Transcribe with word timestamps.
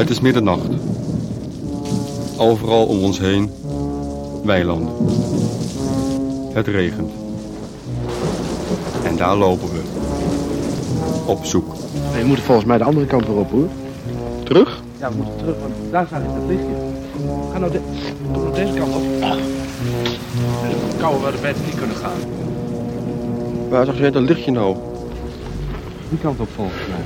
Het 0.00 0.10
is 0.10 0.20
middernacht. 0.20 0.68
Overal 2.36 2.86
om 2.86 3.02
ons 3.02 3.18
heen 3.18 3.50
weilanden. 4.44 4.88
Het 6.52 6.66
regent. 6.66 7.10
En 9.04 9.16
daar 9.16 9.36
lopen 9.36 9.68
we. 9.68 9.80
Op 11.26 11.44
zoek. 11.44 11.74
We 12.12 12.24
moeten 12.26 12.44
volgens 12.44 12.66
mij 12.66 12.78
de 12.78 12.84
andere 12.84 13.06
kant 13.06 13.26
weer 13.26 13.36
op, 13.36 13.50
hoor. 13.50 13.68
Terug? 14.42 14.82
Ja, 14.98 15.10
we 15.10 15.16
moeten 15.16 15.36
terug, 15.36 15.54
want 15.60 15.74
daar 15.90 16.06
staat 16.06 16.22
het 16.24 16.46
lichtje. 16.48 16.74
Ga 17.52 17.58
nou, 17.58 17.72
de, 17.72 17.80
nou 18.32 18.54
deze 18.54 18.72
kant 18.74 18.94
op. 18.94 19.02
De 20.68 20.96
koude 20.98 21.20
waar 21.20 21.32
de 21.32 21.38
beter 21.42 21.64
niet 21.64 21.78
kunnen 21.78 21.96
gaan. 21.96 22.18
Waar 23.68 23.84
zag 23.84 23.98
jij 23.98 24.10
dat 24.10 24.22
lichtje 24.22 24.50
nou? 24.50 24.76
Die 26.08 26.18
kant 26.18 26.40
op 26.40 26.48
volgens 26.54 26.82
mij. 26.88 27.04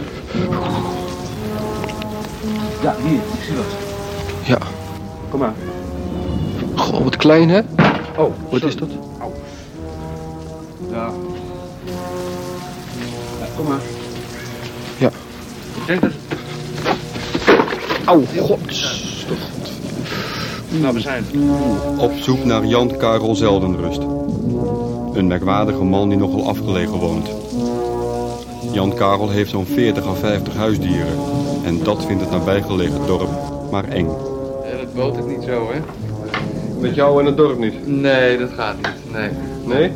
Ja, 2.85 2.95
hier, 3.03 3.13
ik 3.15 3.45
zie 3.45 3.55
dat. 3.55 3.65
Ja. 4.43 4.59
Kom 5.31 5.41
maar. 5.41 5.55
Goh, 6.75 7.03
wat 7.03 7.17
klein 7.17 7.49
hè? 7.49 7.61
Oh, 8.17 8.33
Wat 8.51 8.63
is 8.63 8.77
dat? 8.77 8.89
Ja. 10.91 11.11
ja. 13.41 13.47
Kom 13.57 13.67
maar. 13.67 13.81
Ja. 14.99 15.11
Ik 15.75 15.87
denk 15.87 16.01
dat... 16.01 16.11
Au, 18.05 18.25
god. 18.41 18.59
Nou, 20.69 20.95
we 20.95 21.01
zijn 21.01 21.25
Op 21.99 22.13
zoek 22.21 22.45
naar 22.45 22.65
Jan 22.65 22.97
Karel 22.97 23.35
Zeldenrust. 23.35 24.03
Een 25.13 25.27
merkwaardige 25.27 25.85
man 25.85 26.09
die 26.09 26.19
nogal 26.19 26.49
afgelegen 26.49 26.99
woont. 26.99 27.29
Jan 28.73 28.95
Karel 28.95 29.31
heeft 29.31 29.51
zo'n 29.51 29.67
40 29.67 30.07
à 30.07 30.15
50 30.15 30.55
huisdieren. 30.55 31.19
En 31.65 31.83
dat 31.83 32.05
vindt 32.05 32.23
het 32.23 32.31
nabijgelegen 32.31 33.07
dorp 33.07 33.31
maar 33.71 33.89
eng. 33.89 34.09
Ja, 34.71 34.77
dat 34.77 34.95
boot 34.95 35.17
ik 35.17 35.27
niet 35.27 35.43
zo, 35.47 35.71
hè? 35.73 35.81
Met 36.81 36.95
jou 36.95 37.21
in 37.21 37.27
het 37.27 37.37
dorp 37.37 37.59
niet? 37.59 37.87
Nee, 37.87 38.39
dat 38.39 38.51
gaat 38.57 38.77
niet. 38.77 39.13
Nee. 39.13 39.31
Nee? 39.65 39.93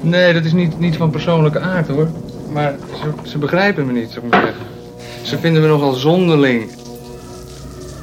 Nee, 0.00 0.32
dat 0.32 0.44
is 0.44 0.52
niet, 0.52 0.78
niet 0.78 0.96
van 0.96 1.10
persoonlijke 1.10 1.60
aard, 1.60 1.88
hoor. 1.88 2.08
Maar 2.52 2.74
ze, 3.02 3.28
ze 3.28 3.38
begrijpen 3.38 3.86
me 3.86 3.92
niet, 3.92 4.10
zou 4.10 4.24
ik 4.26 4.32
maar 4.32 4.40
zeggen. 4.40 4.66
Ze 5.22 5.38
vinden 5.38 5.62
me 5.62 5.68
nogal 5.68 5.92
zonderling. 5.92 6.70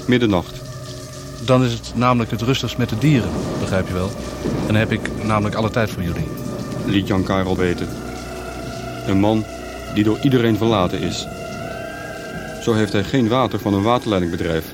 Middernacht. 0.08 0.62
Dan 1.46 1.64
is 1.64 1.74
het 1.74 1.92
namelijk 1.96 2.32
het 2.32 2.42
rustigst 2.42 2.78
met 2.78 2.90
de 2.90 2.98
dieren, 2.98 3.30
begrijp 3.60 3.88
je 3.88 3.94
wel. 3.94 4.10
En 4.44 4.68
dan 4.68 4.76
heb 4.76 4.92
ik 4.92 5.10
namelijk 5.24 5.56
alle 5.56 5.70
tijd 5.70 5.90
voor 5.90 6.04
jullie. 6.04 6.28
liet 6.86 7.08
Jan 7.08 7.24
Karel 7.24 7.58
weten. 7.58 7.88
Een 9.08 9.20
man 9.20 9.44
die 9.94 10.04
door 10.04 10.20
iedereen 10.22 10.58
verlaten 10.58 11.00
is. 11.00 11.28
Zo 12.62 12.74
heeft 12.74 12.94
hij 12.94 13.04
geen 13.04 13.28
water 13.28 13.60
van 13.60 13.74
een 13.74 13.82
waterleidingbedrijf. 13.82 14.66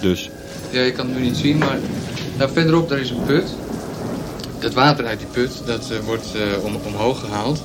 Dus 0.00 0.30
Ja, 0.70 0.80
je 0.80 0.92
kan 0.92 1.06
het 1.06 1.16
nu 1.16 1.22
niet 1.22 1.36
zien, 1.36 1.58
maar 1.58 1.78
daar 2.36 2.50
verderop 2.50 2.88
daar 2.88 2.98
is 2.98 3.10
een 3.10 3.24
put. 3.26 3.54
Dat 4.58 4.74
water 4.74 5.06
uit 5.06 5.18
die 5.18 5.28
put, 5.32 5.62
dat 5.66 5.90
eh, 5.90 5.98
wordt 6.04 6.26
eh, 6.34 6.64
om, 6.64 6.76
omhoog 6.86 7.20
gehaald. 7.20 7.62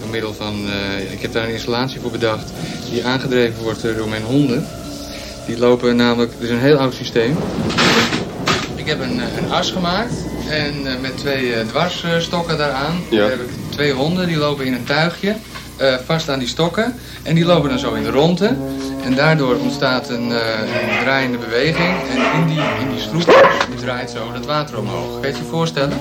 Door 0.00 0.08
middel 0.10 0.34
van, 0.34 0.54
eh, 0.68 1.12
ik 1.12 1.22
heb 1.22 1.32
daar 1.32 1.44
een 1.44 1.52
installatie 1.52 2.00
voor 2.00 2.10
bedacht, 2.10 2.50
die 2.90 3.04
aangedreven 3.04 3.62
wordt 3.62 3.82
door 3.96 4.08
mijn 4.08 4.22
honden. 4.22 4.66
Die 5.46 5.58
lopen 5.58 5.96
namelijk, 5.96 6.32
het 6.32 6.42
is 6.42 6.50
een 6.50 6.58
heel 6.58 6.76
oud 6.76 6.94
systeem. 6.94 7.36
Ik 8.74 8.86
heb 8.86 9.00
een, 9.00 9.20
een 9.38 9.50
as 9.50 9.70
gemaakt 9.70 10.14
en 10.48 11.00
met 11.00 11.18
twee 11.18 11.66
dwarsstokken 11.66 12.58
daaraan. 12.58 13.02
Ja. 13.10 13.18
Daar 13.18 13.30
heb 13.30 13.40
ik 13.40 13.50
twee 13.68 13.92
honden, 13.92 14.26
die 14.26 14.36
lopen 14.36 14.64
in 14.64 14.72
een 14.72 14.84
tuigje, 14.84 15.36
eh, 15.76 15.94
vast 16.04 16.28
aan 16.28 16.38
die 16.38 16.48
stokken. 16.48 16.94
En 17.22 17.34
die 17.34 17.44
lopen 17.44 17.68
dan 17.68 17.78
zo 17.78 17.92
in 17.92 18.02
de 18.02 18.10
ronde. 18.10 18.56
En 19.04 19.14
daardoor 19.14 19.56
ontstaat 19.56 20.08
een, 20.08 20.32
eh, 20.32 20.58
een 20.60 21.02
draaiende 21.02 21.38
beweging. 21.38 21.94
En 22.10 22.40
in 22.40 22.46
die, 22.46 22.60
in 22.80 22.90
die 22.90 23.00
sloep 23.00 23.44
die 23.70 23.80
draait 23.84 24.10
zo 24.10 24.32
dat 24.32 24.46
water 24.46 24.78
omhoog. 24.78 25.12
Kan 25.12 25.20
je 25.20 25.26
het 25.26 25.36
je 25.36 25.44
voorstellen? 25.44 25.98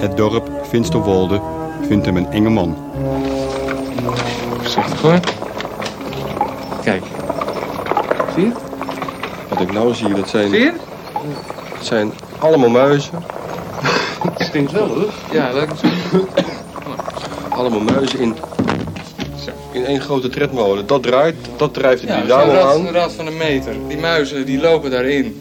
het 0.00 0.16
dorp 0.16 0.50
Finsterwolde 0.68 1.40
vindt 1.86 2.06
hem 2.06 2.16
een 2.16 2.30
enge 2.30 2.48
man. 2.48 2.76
Voorzichtig 4.60 5.00
hoor. 5.00 5.20
Kijk. 6.82 7.02
Zie 8.34 8.44
je? 8.44 8.52
Wat 9.48 9.60
ik 9.60 9.72
nou 9.72 9.94
zie, 9.94 10.14
dat 10.14 10.28
zijn, 10.28 10.50
Zie 10.50 10.58
je? 10.60 10.72
dat 11.76 11.86
zijn 11.86 12.12
allemaal 12.38 12.68
muizen. 12.68 13.12
Het 14.38 14.46
stinkt 14.48 14.72
wel 14.72 14.88
hoor. 14.88 15.12
Ja, 15.30 15.50
het 15.54 15.70
zo. 15.80 16.26
Allemaal 17.48 17.80
muizen 17.80 18.18
in, 18.18 18.36
In 19.72 19.84
één 19.84 20.00
grote 20.00 20.28
tredmolen. 20.28 20.86
Dat 20.86 21.02
draait, 21.02 21.34
dat 21.56 21.74
drijft 21.74 22.02
Ja, 22.02 22.22
dame 22.26 22.52
rad, 22.52 22.74
aan. 22.74 22.86
een 22.86 22.92
rad 22.92 23.12
van 23.12 23.26
een 23.26 23.36
meter. 23.36 23.72
Die 23.88 23.98
muizen 23.98 24.46
die 24.46 24.60
lopen 24.60 24.90
daarin. 24.90 25.40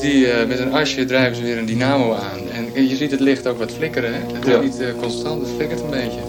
Die, 0.00 0.26
eh, 0.30 0.46
met 0.48 0.58
een 0.58 0.72
asje 0.74 1.04
drijven 1.04 1.36
ze 1.36 1.42
weer 1.42 1.58
een 1.58 1.66
dynamo 1.66 2.12
aan. 2.12 2.38
En 2.74 2.88
je 2.88 2.96
ziet 2.96 3.10
het 3.10 3.20
licht 3.20 3.46
ook 3.48 3.58
wat 3.58 3.70
flikkeren. 3.72 4.12
Hè? 4.14 4.20
Het 4.36 4.46
is 4.46 4.52
Ja. 4.54 4.60
niet 4.60 4.80
eh, 4.80 4.86
constant, 5.00 5.40
het 5.40 5.50
flikkert 5.56 5.80
een 5.80 5.90
beetje. 5.90 6.20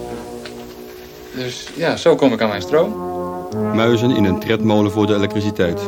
Dus 1.35 1.67
ja, 1.75 1.95
zo 1.95 2.15
kom 2.15 2.33
ik 2.33 2.41
aan 2.41 2.49
mijn 2.49 2.61
stroom. 2.61 2.95
Muizen 3.73 4.15
in 4.15 4.23
een 4.25 4.39
tredmolen 4.39 4.91
voor 4.91 5.07
de 5.07 5.15
elektriciteit. 5.15 5.79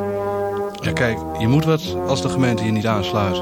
Ja, 0.82 0.92
kijk, 0.92 1.18
je 1.40 1.48
moet 1.48 1.66
wat 1.66 1.82
als 2.08 2.22
de 2.22 2.30
gemeente 2.30 2.66
je 2.66 2.72
niet 2.72 2.86
aansluit. 2.86 3.42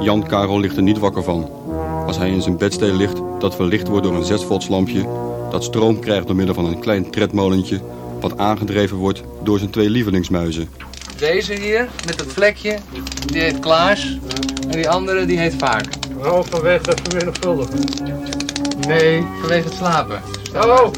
Jan 0.00 0.26
Karel 0.26 0.60
ligt 0.60 0.76
er 0.76 0.82
niet 0.82 0.98
wakker 0.98 1.22
van. 1.22 1.50
Als 2.06 2.18
hij 2.18 2.30
in 2.30 2.42
zijn 2.42 2.56
bedstee 2.56 2.92
ligt, 2.92 3.16
dat 3.38 3.54
verlicht 3.54 3.88
wordt 3.88 4.04
door 4.06 4.14
een 4.14 4.24
6 4.24 4.44
volts 4.44 4.68
lampje... 4.68 5.04
dat 5.50 5.64
stroom 5.64 6.00
krijgt 6.00 6.26
door 6.26 6.36
middel 6.36 6.54
van 6.54 6.64
een 6.64 6.78
klein 6.78 7.10
tredmolentje... 7.10 7.80
wat 8.20 8.38
aangedreven 8.38 8.96
wordt 8.96 9.22
door 9.42 9.58
zijn 9.58 9.70
twee 9.70 9.90
lievelingsmuizen. 9.90 10.68
Deze 11.18 11.54
hier, 11.54 11.88
met 12.06 12.20
het 12.20 12.32
vlekje, 12.32 12.78
die 13.26 13.40
heet 13.40 13.58
Klaas. 13.58 14.18
En 14.68 14.70
die 14.70 14.88
andere, 14.88 15.26
die 15.26 15.38
heet 15.38 15.54
Vaak. 15.54 15.86
Oh, 16.16 16.40
vanwege 16.44 16.90
het 16.90 17.00
vermenigvuldigen. 17.02 17.78
Nee, 18.86 19.24
vanwege 19.40 19.64
het 19.64 19.74
slapen. 19.74 20.22
Oh. 20.54 20.90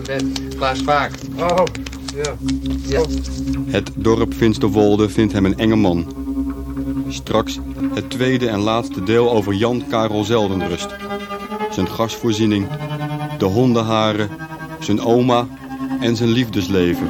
Klaas 0.57 0.79
Vaak. 0.79 1.13
Oh, 1.39 1.65
ja. 2.15 2.35
Ja. 2.87 3.01
Het 3.67 3.91
dorp 3.95 4.35
Finsterwolde 4.35 5.09
vindt 5.09 5.33
hem 5.33 5.45
een 5.45 5.59
enge 5.59 5.77
man. 5.77 6.07
Straks 7.09 7.59
het 7.95 8.11
tweede 8.11 8.49
en 8.49 8.59
laatste 8.59 9.03
deel 9.03 9.31
over 9.31 9.55
Jan 9.55 9.85
Karel 9.89 10.25
Zeldenrust. 10.25 10.89
Zijn 11.71 11.89
gasvoorziening, 11.89 12.67
de 13.41 13.47
hondenharen, 13.47 14.31
zijn 14.79 15.01
oma 15.01 15.47
en 16.01 16.17
zijn 16.17 16.29
liefdesleven. 16.29 17.09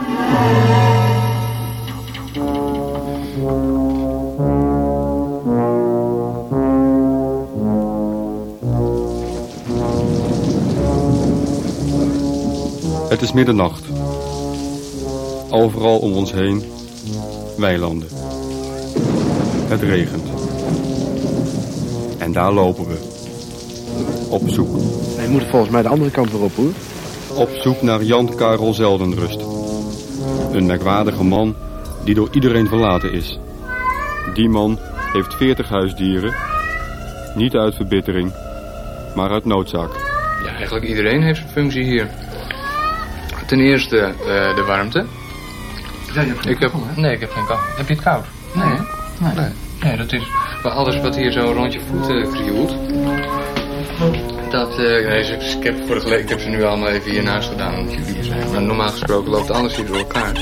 Het 13.08 13.22
is 13.22 13.32
middernacht. 13.32 13.84
Overal 15.50 15.98
om 15.98 16.12
ons 16.12 16.32
heen 16.32 16.62
weilanden. 17.56 18.08
Het 19.68 19.82
regent. 19.82 20.28
En 22.18 22.32
daar 22.32 22.52
lopen 22.52 22.86
we. 22.86 22.98
Op 24.28 24.42
zoek. 24.48 24.68
We 25.30 25.36
moeten 25.36 25.54
volgens 25.54 25.72
mij 25.72 25.82
de 25.82 25.88
andere 25.88 26.10
kant 26.10 26.30
weer 26.30 26.40
op, 26.40 26.54
hoor. 26.54 26.72
Op 27.34 27.50
zoek 27.50 27.82
naar 27.82 28.02
Jan 28.02 28.34
Karel 28.36 28.74
Zeldenrust. 28.74 29.40
Een 30.52 30.66
merkwaardige 30.66 31.24
man 31.24 31.56
die 32.04 32.14
door 32.14 32.28
iedereen 32.32 32.68
verlaten 32.68 33.12
is. 33.12 33.38
Die 34.34 34.48
man 34.48 34.78
heeft 35.12 35.34
40 35.34 35.68
huisdieren. 35.68 36.34
Niet 37.34 37.54
uit 37.54 37.74
verbittering, 37.74 38.32
maar 39.14 39.30
uit 39.30 39.44
noodzaak. 39.44 39.90
Ja, 40.44 40.54
eigenlijk 40.54 40.84
iedereen 40.84 41.22
heeft 41.22 41.38
zijn 41.38 41.50
functie 41.50 41.84
hier. 41.84 42.08
Ten 43.46 43.60
eerste 43.60 43.98
eh, 43.98 44.54
de 44.54 44.64
warmte. 44.66 45.04
Ja, 46.14 46.20
je 46.20 46.26
hebt 46.26 46.46
Ik 46.46 46.58
heb, 46.58 46.72
nee, 46.96 47.12
ik 47.12 47.20
heb 47.20 47.30
geen 47.30 47.46
kou. 47.46 47.58
Heb 47.76 47.88
je 47.88 47.94
het 47.94 48.02
koud? 48.02 48.24
Nee. 48.54 49.34
Nee, 49.34 49.48
nee 49.82 49.96
dat 49.96 50.12
is 50.12 50.22
bij 50.62 50.72
alles 50.72 51.00
wat 51.00 51.16
hier 51.16 51.32
zo 51.32 51.52
rond 51.56 51.72
je 51.72 51.80
voeten 51.80 52.30
krioelt. 52.32 52.74
Dat, 54.50 54.78
eh, 54.78 55.56
ik 55.56 55.62
heb 55.64 55.74
vorige 55.86 56.08
week, 56.08 56.20
ik 56.22 56.28
heb 56.28 56.40
ze 56.40 56.48
nu 56.48 56.62
allemaal 56.64 56.88
even 56.88 57.10
hiernaast 57.10 57.48
gedaan 57.48 57.74
omdat 57.78 57.94
jullie 57.94 58.14
hier 58.14 58.24
zijn. 58.24 58.50
Maar 58.52 58.62
normaal 58.62 58.88
gesproken 58.88 59.30
loopt 59.30 59.50
alles 59.50 59.76
hier 59.76 59.86
door 59.86 59.96
elkaar. 59.96 60.32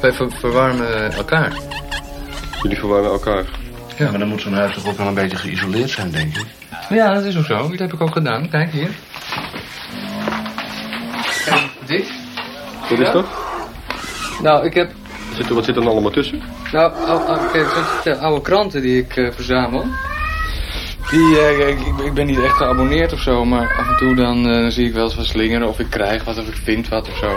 Wij 0.00 0.12
ver- 0.12 0.30
verwarmen 0.32 1.12
elkaar. 1.12 1.52
Jullie 2.62 2.78
verwarmen 2.78 3.10
elkaar. 3.10 3.44
Ja. 3.96 4.10
Maar 4.10 4.18
dan 4.18 4.28
moet 4.28 4.40
zo'n 4.40 4.52
huis 4.54 4.74
toch 4.74 4.86
ook 4.88 4.96
wel 4.96 5.06
een 5.06 5.14
beetje 5.14 5.36
geïsoleerd 5.36 5.90
zijn, 5.90 6.10
denk 6.10 6.36
ik. 6.36 6.46
Ja, 6.88 7.14
dat 7.14 7.24
is 7.24 7.36
ook 7.38 7.44
zo. 7.44 7.68
Dat 7.68 7.78
heb 7.78 7.92
ik 7.92 8.00
ook 8.00 8.12
gedaan. 8.12 8.48
Kijk 8.50 8.70
hier. 8.72 8.90
Kijk, 11.44 11.62
dit. 11.86 12.12
Wat 12.90 12.98
is 12.98 13.06
Ja? 13.06 13.12
dat? 13.12 13.26
Nou, 14.42 14.64
ik 14.66 14.74
heb 14.74 14.90
Zit 15.36 15.48
er, 15.48 15.54
wat 15.54 15.64
zit 15.64 15.76
er 15.76 15.82
dan 15.82 15.90
allemaal 15.92 16.10
tussen? 16.10 16.42
Nou, 16.72 16.92
ou- 17.06 17.24
ou- 17.26 17.50
kijk, 17.52 17.64
ik 17.64 17.70
zal 17.70 17.78
je 17.78 17.84
vertellen, 17.84 18.20
oude 18.20 18.40
kranten 18.42 18.82
die 18.82 18.98
ik 19.02 19.16
eh, 19.16 19.32
verzamel. 19.32 19.84
Die, 21.12 21.38
eh, 21.40 21.68
ik, 21.68 21.80
ik, 21.80 21.98
ik 22.04 22.14
ben 22.14 22.26
niet 22.26 22.42
echt 22.42 22.56
geabonneerd 22.56 23.12
of 23.12 23.20
zo, 23.20 23.44
maar 23.44 23.74
af 23.78 23.88
en 23.88 23.96
toe 23.96 24.14
dan 24.14 24.50
eh, 24.50 24.66
zie 24.68 24.86
ik 24.86 24.92
wel 24.92 25.04
eens 25.04 25.14
wat 25.14 25.26
slingeren 25.26 25.68
of 25.68 25.78
ik 25.78 25.86
krijg 25.90 26.24
wat 26.24 26.38
of 26.38 26.48
ik 26.48 26.56
vind 26.64 26.88
wat 26.88 27.08
of 27.08 27.16
zo. 27.16 27.36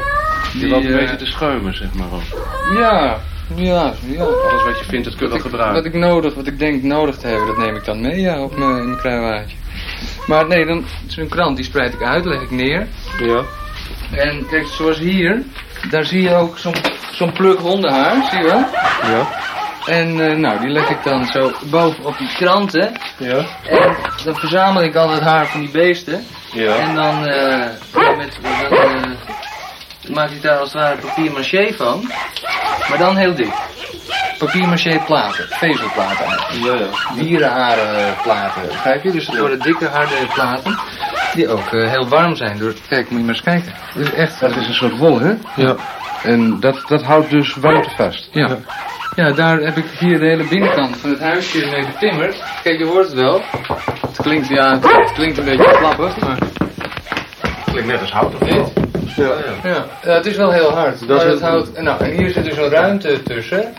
Die 0.53 0.67
loopt 0.67 0.85
een 0.85 0.91
eh, 0.91 0.97
beetje 0.99 1.15
te 1.15 1.25
schuimen, 1.25 1.75
zeg 1.75 1.93
maar. 1.93 2.07
ook. 2.13 2.21
Ja, 2.79 3.19
Ja, 3.55 3.93
ja. 4.05 4.23
Alles 4.23 4.63
wat 4.65 4.79
je 4.79 4.85
vindt, 4.85 5.05
dat 5.05 5.15
kun 5.15 5.27
je 5.27 5.31
wel 5.31 5.37
Wat 5.37 5.37
ik, 5.37 5.41
gebruiken. 5.41 5.75
wat 5.83 5.85
ik 5.85 5.93
nodig, 5.99 6.33
wat 6.33 6.47
ik 6.47 6.59
denk 6.59 6.83
nodig 6.83 7.17
te 7.17 7.27
hebben, 7.27 7.47
dat 7.47 7.57
neem 7.57 7.75
ik 7.75 7.85
dan 7.85 8.01
mee, 8.01 8.19
ja, 8.21 8.41
op 8.43 8.57
mijn, 8.57 8.77
in 8.77 8.85
mijn 8.85 8.97
kruiwaardje. 8.97 9.55
Maar 10.27 10.47
nee, 10.47 10.65
dan, 10.65 10.85
zo'n 11.07 11.27
krant 11.27 11.55
die 11.55 11.65
spreid 11.65 11.93
ik 11.93 12.01
uit, 12.03 12.25
leg 12.25 12.41
ik 12.41 12.51
neer. 12.51 12.87
Ja. 13.19 13.41
En 14.11 14.45
kijk, 14.49 14.65
zoals 14.67 14.99
hier, 14.99 15.43
daar 15.89 16.05
zie 16.05 16.21
je 16.21 16.33
ook 16.35 16.57
zo'n 16.57 16.75
zo'n 17.11 17.31
pluk 17.31 17.59
hondenhaar, 17.59 18.27
zie 18.29 18.39
je 18.39 18.45
wel? 18.45 18.65
Ja. 19.11 19.27
En 19.85 20.29
eh, 20.29 20.37
nou, 20.37 20.59
die 20.59 20.69
leg 20.69 20.89
ik 20.89 21.03
dan 21.03 21.25
zo 21.25 21.51
boven 21.63 22.05
op 22.05 22.17
die 22.17 22.33
kranten. 22.37 22.91
Ja. 23.17 23.45
En 23.69 23.95
dan 24.23 24.35
verzamel 24.35 24.83
ik 24.83 24.95
al 24.95 25.09
het 25.09 25.21
haar 25.21 25.47
van 25.47 25.59
die 25.59 25.69
beesten. 25.69 26.25
Ja. 26.51 26.75
En 26.75 26.95
dan, 26.95 27.27
eh, 27.27 27.67
ja, 27.93 28.15
met, 28.17 28.37
dan 28.69 28.79
eh, 28.79 30.13
maak 30.13 30.29
ik 30.29 30.41
daar 30.41 30.57
als 30.57 30.73
het 30.73 30.81
ware 30.81 30.95
papier 30.95 31.31
maché 31.31 31.73
van. 31.73 32.11
Maar 32.89 32.97
dan 32.97 33.15
heel 33.15 33.35
dik. 33.35 33.53
Papier 34.37 34.67
maché 34.67 35.01
platen, 35.05 35.45
vezelplaten 35.49 36.25
eigenlijk. 36.25 36.65
Ja, 36.65 36.73
ja. 36.73 37.21
Dierenharen 37.21 38.15
platen, 38.23 38.61
begrijp 38.67 39.03
je? 39.03 39.11
Dus 39.11 39.27
het 39.27 39.39
worden 39.39 39.59
dikke, 39.59 39.87
harde 39.87 40.15
platen. 40.33 40.79
Die 41.33 41.49
ook 41.49 41.71
heel 41.71 42.07
warm 42.07 42.35
zijn. 42.35 42.57
Door, 42.57 42.73
kijk, 42.89 43.09
moet 43.09 43.19
je 43.19 43.25
maar 43.25 43.35
eens 43.35 43.43
kijken. 43.43 43.73
Dit 43.95 44.07
is 44.07 44.13
echt... 44.13 44.39
Dat 44.39 44.55
is 44.55 44.67
een 44.67 44.73
soort 44.73 44.97
wol, 44.97 45.19
hè? 45.19 45.33
Ja. 45.55 45.75
En 46.23 46.59
dat, 46.59 46.83
dat 46.87 47.03
houdt 47.03 47.29
dus 47.29 47.55
warmte 47.55 47.89
vast. 47.89 48.29
Ja. 48.31 48.47
Ja, 48.47 48.57
daar 49.15 49.57
heb 49.59 49.77
ik 49.77 49.85
hier 49.99 50.19
de 50.19 50.25
hele 50.25 50.43
binnenkant 50.47 50.97
van 50.97 51.09
het 51.09 51.19
huisje 51.19 51.67
mee 51.71 51.83
getimmerd. 51.83 52.43
Kijk, 52.63 52.77
je 52.79 52.85
hoort 52.85 53.05
het 53.05 53.13
wel. 53.13 53.41
Het 54.07 54.21
klinkt, 54.21 54.47
ja, 54.47 54.79
het 54.81 55.11
klinkt 55.13 55.37
een 55.37 55.45
beetje 55.45 55.73
flappig, 55.77 56.19
maar... 56.19 56.37
Klinkt 57.65 57.87
net 57.91 58.01
als 58.01 58.11
hout, 58.11 58.33
of 58.33 58.49
niet? 58.49 58.71
Ja. 59.15 59.31
Ja, 59.63 59.85
ja, 60.03 60.11
het 60.13 60.25
is 60.25 60.35
wel 60.35 60.51
heel 60.51 60.69
hard. 60.71 60.99
Dat 60.99 61.07
maar 61.07 61.17
is 61.17 61.23
het 61.23 61.31
het- 61.33 61.41
houdt, 61.41 61.81
nou, 61.81 62.03
en 62.03 62.11
hier 62.11 62.29
zit 62.29 62.43
dus 62.45 62.57
een 62.57 62.69
ruimte 62.69 63.23
tussen. 63.23 63.73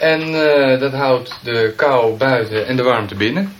En 0.00 0.20
eh, 0.20 0.80
dat 0.80 0.92
houdt 0.92 1.38
de 1.42 1.72
kou 1.76 2.16
buiten 2.16 2.66
en 2.66 2.76
de 2.76 2.82
warmte 2.82 3.14
binnen. 3.14 3.52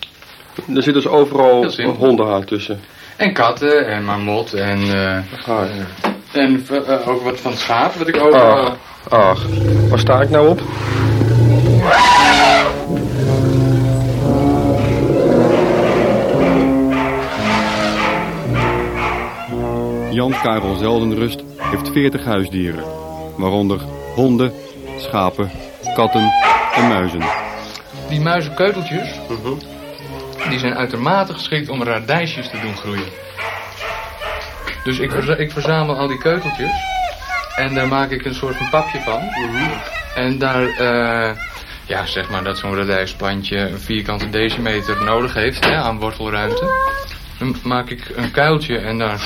Er 0.74 0.82
zit 0.82 0.94
dus 0.94 1.06
overal 1.06 1.66
hondenhaar 1.98 2.44
tussen. 2.44 2.80
En 3.16 3.32
katten 3.32 3.86
en 3.86 4.04
marmot 4.04 4.52
en, 4.52 4.78
eh, 4.82 5.16
Ah, 5.48 5.64
ja. 5.76 6.10
en 6.40 6.66
eh, 6.86 7.08
ook 7.08 7.22
wat 7.22 7.40
van 7.40 7.50
het 7.50 7.60
schaap, 7.60 7.94
wat 7.94 8.08
ik 8.08 8.16
ook... 8.22 8.32
Ah. 8.34 8.66
Ach, 9.08 9.42
waar 9.88 9.98
sta 9.98 10.20
ik 10.20 10.30
nou 10.30 10.48
op? 10.48 10.60
Jan 20.18 20.34
Karel 20.42 20.76
Zeldenrust 20.76 21.42
heeft 21.58 21.88
40 21.92 22.24
huisdieren, 22.24 22.84
waaronder 23.36 23.80
honden, 24.14 24.52
schapen, 24.96 25.50
katten 25.94 26.32
en 26.74 26.88
muizen. 26.88 27.22
Die 28.08 28.20
muizenkeuteltjes, 28.20 29.08
die 30.48 30.58
zijn 30.58 30.74
uitermate 30.74 31.32
geschikt 31.32 31.68
om 31.68 31.82
radijsjes 31.82 32.50
te 32.50 32.60
doen 32.60 32.76
groeien. 32.76 33.08
Dus 34.84 34.98
ik, 34.98 35.10
verza- 35.10 35.36
ik 35.36 35.52
verzamel 35.52 35.96
al 35.96 36.08
die 36.08 36.18
keuteltjes 36.18 36.72
en 37.56 37.74
daar 37.74 37.88
maak 37.88 38.10
ik 38.10 38.24
een 38.24 38.34
soort 38.34 38.56
van 38.56 38.68
papje 38.70 39.00
van. 39.00 39.20
En 40.14 40.38
daar, 40.38 40.62
eh, 40.62 41.36
ja 41.86 42.06
zeg 42.06 42.30
maar 42.30 42.44
dat 42.44 42.58
zo'n 42.58 42.76
radijsplantje 42.76 43.58
een 43.58 43.80
vierkante 43.80 44.30
decimeter 44.30 45.04
nodig 45.04 45.34
heeft 45.34 45.64
hè, 45.64 45.76
aan 45.76 45.98
wortelruimte. 45.98 46.70
Dan 47.38 47.56
maak 47.62 47.90
ik 47.90 48.12
een 48.16 48.30
kuiltje 48.30 48.78
en 48.78 48.98
daar 48.98 49.20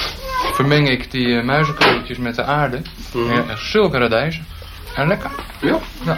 vermeng 0.54 0.88
ik 0.88 1.10
die 1.10 1.42
muizenkeuteltjes 1.42 2.18
met 2.18 2.34
de 2.34 2.44
aarde. 2.44 2.80
Ja, 3.12 3.44
en 3.48 3.58
zulke 3.58 3.98
radijzen. 3.98 4.46
En 4.94 5.08
lekker. 5.08 5.30
Ja. 5.60 5.78
Ja. 6.04 6.16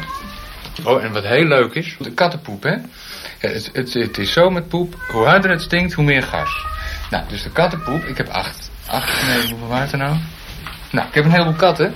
Oh, 0.85 1.05
en 1.05 1.13
wat 1.13 1.25
heel 1.25 1.45
leuk 1.45 1.75
is, 1.75 1.97
de 1.99 2.13
kattenpoep, 2.13 2.63
hè. 2.63 2.73
Ja, 3.41 3.49
het, 3.49 3.71
het, 3.73 3.93
het 3.93 4.19
is 4.19 4.33
zo 4.33 4.51
met 4.51 4.69
poep, 4.69 4.95
hoe 5.09 5.27
harder 5.27 5.51
het 5.51 5.63
stinkt, 5.63 5.93
hoe 5.93 6.05
meer 6.05 6.23
gas. 6.23 6.65
Nou, 7.11 7.25
dus 7.29 7.43
de 7.43 7.51
kattenpoep, 7.51 8.05
ik 8.05 8.17
heb 8.17 8.29
acht, 8.29 8.71
acht, 8.87 9.27
nee, 9.27 9.51
hoeveel 9.51 9.69
waard 9.69 9.93
er 9.93 9.99
nou? 9.99 10.17
Nou, 10.91 11.09
ik 11.09 11.15
heb 11.15 11.25
een 11.25 11.31
heleboel 11.31 11.53
katten. 11.53 11.95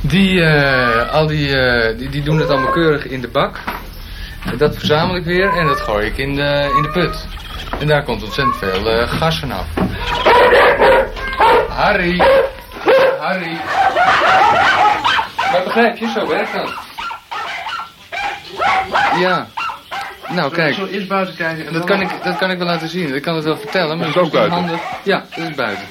Die, 0.00 0.42
eh, 0.42 1.10
al 1.10 1.26
die, 1.26 1.56
eh, 1.56 1.98
die, 1.98 2.08
die 2.08 2.22
doen 2.22 2.38
het 2.38 2.48
allemaal 2.48 2.72
keurig 2.72 3.06
in 3.06 3.20
de 3.20 3.28
bak. 3.28 3.58
En 4.44 4.56
dat 4.58 4.76
verzamel 4.76 5.16
ik 5.16 5.24
weer 5.24 5.56
en 5.56 5.66
dat 5.66 5.80
gooi 5.80 6.06
ik 6.06 6.16
in 6.16 6.34
de, 6.34 6.72
in 6.76 6.82
de 6.82 6.90
put. 6.92 7.26
En 7.78 7.86
daar 7.86 8.04
komt 8.04 8.22
ontzettend 8.22 8.56
veel 8.56 8.90
eh, 8.90 9.08
gas 9.08 9.38
vanaf. 9.38 9.66
Harry! 11.76 12.16
Harry! 13.20 13.56
Maar 15.52 15.62
begrijp 15.64 15.96
je, 15.96 16.08
zo 16.10 16.26
werkt 16.26 16.52
dat. 16.52 16.72
Ja. 19.18 19.46
Nou, 20.28 20.52
kijk. 20.52 20.74
Zo 20.74 20.86
eerst 20.86 21.08
buiten 21.08 21.36
kijken 21.36 21.66
en 21.66 21.72
Dat 21.72 21.84
kan, 21.84 22.00
ik, 22.00 22.08
dat 22.24 22.36
kan 22.38 22.50
ik 22.50 22.58
wel 22.58 22.66
laten 22.66 22.88
zien. 22.88 23.14
Ik 23.14 23.22
kan 23.22 23.34
het 23.34 23.44
wel 23.44 23.56
vertellen. 23.56 23.98
Maar 23.98 24.08
Is 24.08 24.14
het 24.14 24.24
het 24.24 24.24
ook 24.24 24.32
buiten? 24.32 24.58
handig. 24.58 24.80
Ja, 25.02 25.24
dat 25.36 25.48
is 25.48 25.54
buiten. 25.54 25.84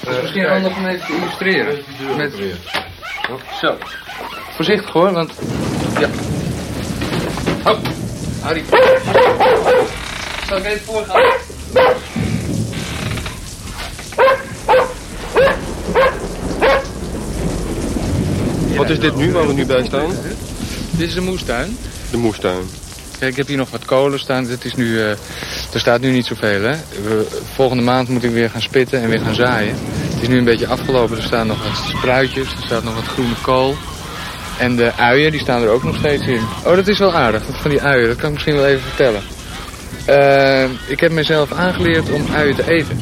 Het 0.00 0.16
is 0.16 0.22
misschien 0.22 0.48
handig 0.48 0.76
om 0.76 0.86
even 0.86 1.06
te 1.06 1.12
illustreren. 1.16 1.82
Met... 2.16 2.32
Zo. 3.60 3.76
Voorzichtig 4.54 4.90
hoor, 4.92 5.12
want... 5.12 5.32
Ja. 5.98 6.08
Hop. 7.64 7.78
Harry. 8.42 8.64
Zal 10.48 10.56
ik 10.56 10.64
even 10.64 10.84
voorgaan? 10.84 11.22
Wat 18.76 18.90
is 18.90 18.98
dit 18.98 19.16
nu 19.16 19.32
waar 19.32 19.46
we 19.46 19.52
nu 19.52 19.66
bij 19.66 19.84
staan? 19.84 20.10
Dit 20.90 21.08
is 21.08 21.14
de 21.14 21.20
moestuin. 21.20 21.76
De 22.10 22.16
moestuin. 22.16 22.62
Kijk, 23.18 23.30
ik 23.30 23.36
heb 23.36 23.46
hier 23.46 23.56
nog 23.56 23.70
wat 23.70 23.84
kolen 23.84 24.18
staan. 24.18 24.44
Dit 24.44 24.64
is 24.64 24.74
nu, 24.74 24.98
eh, 25.00 25.08
er 25.72 25.80
staat 25.80 26.00
nu 26.00 26.10
niet 26.10 26.26
zoveel, 26.26 26.62
hè. 26.62 26.74
We- 27.02 27.26
volgende 27.54 27.82
maand 27.82 28.08
moet 28.08 28.22
ik 28.24 28.30
weer 28.30 28.50
gaan 28.50 28.60
spitten 28.60 29.02
en 29.02 29.08
weer 29.08 29.20
gaan 29.20 29.34
zaaien. 29.34 29.74
Het 30.12 30.22
is 30.22 30.28
nu 30.28 30.38
een 30.38 30.44
beetje 30.44 30.66
afgelopen. 30.66 31.16
Er 31.16 31.22
staan 31.22 31.46
nog 31.46 31.58
wat 31.62 31.96
spruitjes. 31.96 32.46
Er 32.52 32.62
staat 32.66 32.84
nog 32.84 32.94
wat 32.94 33.04
groene 33.04 33.34
kool. 33.42 33.76
En 34.58 34.76
de 34.76 34.92
uien, 34.96 35.30
die 35.30 35.40
staan 35.40 35.62
er 35.62 35.68
ook 35.68 35.84
nog 35.84 35.96
steeds 35.96 36.26
in. 36.26 36.40
Oh, 36.64 36.74
dat 36.74 36.88
is 36.88 36.98
wel 36.98 37.14
aardig. 37.14 37.46
Dat 37.46 37.56
van 37.60 37.70
die 37.70 37.80
uien, 37.82 38.08
dat 38.08 38.16
kan 38.16 38.26
ik 38.28 38.32
misschien 38.34 38.54
wel 38.54 38.66
even 38.66 38.82
vertellen. 38.82 39.22
Eh, 40.04 40.70
ik 40.86 41.00
heb 41.00 41.12
mezelf 41.12 41.52
aangeleerd 41.52 42.10
om 42.10 42.26
uien 42.34 42.54
te 42.54 42.70
eten. 42.70 43.00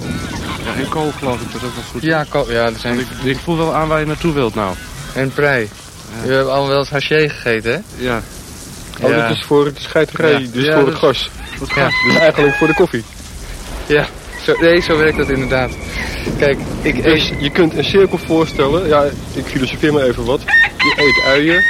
Ja, 0.64 0.80
en 0.82 0.88
kool 0.88 1.12
geloof 1.18 1.40
ik, 1.40 1.52
dat 1.52 1.60
is 1.60 1.66
ook 1.68 1.74
wel 1.74 1.84
goed. 1.90 2.02
Ja, 2.02 2.24
kool, 2.28 2.50
ja, 2.52 2.64
er 2.64 2.72
zijn... 2.78 2.98
Ik 3.24 3.38
voel 3.44 3.56
wel 3.56 3.74
aan 3.74 3.88
waar 3.88 4.00
je 4.00 4.06
naartoe 4.06 4.32
wilt 4.32 4.54
nou. 4.54 4.74
En 5.14 5.30
prei. 5.32 5.68
We 6.24 6.32
hebben 6.32 6.52
al 6.52 6.68
wel 6.68 6.78
eens 6.78 6.90
haché 6.90 7.28
gegeten, 7.28 7.72
hè? 7.72 8.04
Ja. 8.04 8.22
Oh, 9.02 9.10
Ja. 9.10 9.28
dit 9.28 9.36
is 9.36 9.44
voor 9.44 9.64
het 9.66 9.78
scheiterij, 9.80 10.30
Ja. 10.40 10.48
dus 10.52 10.64
Ja, 10.64 10.78
voor 10.78 10.86
het 10.88 10.96
gas. 10.96 11.30
Dus 11.58 11.68
eigenlijk 12.18 12.54
voor 12.54 12.66
de 12.66 12.74
koffie. 12.74 13.04
Ja, 13.86 14.06
zo, 14.44 14.54
nee, 14.60 14.80
zo 14.80 14.96
werkt 14.96 15.16
dat 15.16 15.28
inderdaad. 15.28 15.70
Kijk, 16.38 16.58
ik 16.82 16.96
eet... 16.96 17.04
Dus 17.04 17.32
je 17.38 17.50
kunt 17.50 17.76
een 17.76 17.84
cirkel 17.84 18.18
voorstellen. 18.18 18.86
Ja, 18.88 19.04
ik 19.34 19.44
filosofeer 19.44 19.92
maar 19.92 20.02
even 20.02 20.24
wat. 20.24 20.40
Je 20.78 20.94
eet 20.96 21.32
uien. 21.32 21.64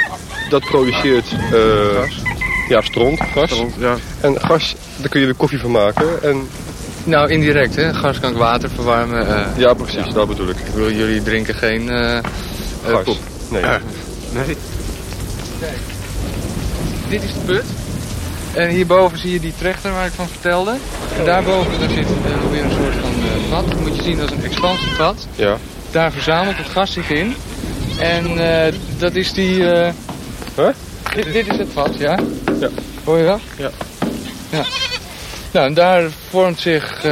Dat 0.49 0.61
produceert 0.65 1.25
eh, 1.53 2.09
ja, 2.69 2.81
stront, 2.81 3.19
gas. 3.33 3.63
Ja. 3.77 3.95
En 4.21 4.39
gas, 4.41 4.75
daar 4.97 5.09
kun 5.09 5.19
je 5.19 5.25
weer 5.25 5.35
koffie 5.35 5.59
van 5.59 5.71
maken. 5.71 6.23
En 6.23 6.47
Nou, 7.03 7.29
indirect, 7.29 7.75
hè. 7.75 7.93
Gas 7.93 8.19
kan 8.19 8.31
ik 8.31 8.37
water 8.37 8.69
verwarmen. 8.69 9.27
eh. 9.27 9.45
ja, 9.57 9.73
precies, 9.73 10.13
dat 10.13 10.27
bedoel 10.27 10.49
ik. 10.49 10.57
ik 10.57 10.73
bedoel, 10.73 10.91
jullie 10.91 11.23
drinken 11.23 11.55
geen 11.55 11.89
Gas. 12.87 13.03
poep. 13.03 13.17
Nee. 13.49 13.61
Ja. 13.61 13.79
Nee. 14.33 14.45
Dit 17.09 17.23
is 17.23 17.33
de 17.33 17.39
put. 17.45 17.63
En 18.53 18.69
hierboven 18.69 19.17
zie 19.17 19.31
je 19.33 19.39
die 19.39 19.53
trechter 19.57 19.91
waar 19.91 20.05
ik 20.05 20.11
van 20.11 20.27
vertelde. 20.27 20.75
En 21.19 21.25
daarboven 21.25 21.79
daar 21.79 21.89
zit 21.89 22.05
eh, 22.05 22.51
weer 22.51 22.63
een 22.63 22.71
soort 22.71 22.93
van 23.01 23.11
eh, 23.11 23.49
vat. 23.51 23.67
Dat 23.71 23.79
moet 23.79 23.95
je 23.95 24.03
zien 24.03 24.21
als 24.21 24.31
een 24.31 24.43
expansievat. 24.43 25.27
Ja. 25.35 25.57
Daar 25.91 26.11
verzamelt 26.11 26.57
het 26.57 26.67
gas 26.67 26.91
zich 26.93 27.09
in. 27.09 27.35
En 27.99 28.25
eh, 28.65 28.73
dat 28.97 29.15
is 29.15 29.33
die... 29.33 29.71
eh, 29.71 29.91
Huh? 30.55 30.67
dit, 31.15 31.33
dit 31.33 31.47
is 31.47 31.57
het 31.57 31.67
vat, 31.73 31.97
ja? 31.97 32.19
Ja. 32.59 32.69
Hoor 33.03 33.17
je 33.17 33.23
wel? 33.23 33.39
Ja. 33.57 33.69
Ja. 34.49 34.63
Nou, 35.51 35.65
en 35.67 35.73
daar 35.73 36.03
vormt 36.29 36.59
zich... 36.59 37.03